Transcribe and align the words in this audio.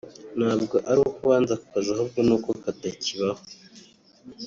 ntabwo 0.39 0.75
ari 0.89 0.99
uko 1.07 1.19
banze 1.29 1.51
ako 1.55 1.65
kazi 1.71 1.89
ahubwo 1.95 2.19
n’uko 2.27 2.49
katakibaho 2.63 3.41